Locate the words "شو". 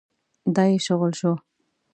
1.19-1.33